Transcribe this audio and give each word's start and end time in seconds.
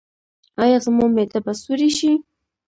ایا 0.63 0.77
زما 0.85 1.05
معده 1.15 1.39
به 1.45 1.53
سورۍ 1.61 1.89
شي؟ 1.97 2.11